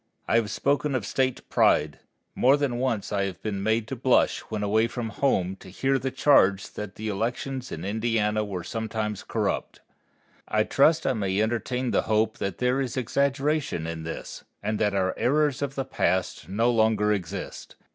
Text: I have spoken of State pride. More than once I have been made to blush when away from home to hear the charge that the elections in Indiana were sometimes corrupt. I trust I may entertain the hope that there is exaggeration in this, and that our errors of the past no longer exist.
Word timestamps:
I 0.27 0.37
have 0.37 0.49
spoken 0.49 0.95
of 0.95 1.05
State 1.05 1.47
pride. 1.47 1.99
More 2.33 2.57
than 2.57 2.79
once 2.79 3.11
I 3.13 3.25
have 3.25 3.39
been 3.43 3.61
made 3.61 3.85
to 3.89 3.95
blush 3.95 4.39
when 4.49 4.63
away 4.63 4.87
from 4.87 5.09
home 5.09 5.55
to 5.57 5.69
hear 5.69 5.99
the 5.99 6.09
charge 6.09 6.71
that 6.71 6.95
the 6.95 7.07
elections 7.07 7.71
in 7.71 7.85
Indiana 7.85 8.43
were 8.43 8.63
sometimes 8.63 9.21
corrupt. 9.21 9.81
I 10.47 10.63
trust 10.63 11.05
I 11.05 11.13
may 11.13 11.39
entertain 11.39 11.91
the 11.91 12.01
hope 12.09 12.39
that 12.39 12.57
there 12.57 12.81
is 12.81 12.97
exaggeration 12.97 13.85
in 13.85 14.01
this, 14.01 14.43
and 14.63 14.79
that 14.79 14.95
our 14.95 15.13
errors 15.19 15.61
of 15.61 15.75
the 15.75 15.85
past 15.85 16.49
no 16.49 16.71
longer 16.71 17.13
exist. 17.13 17.75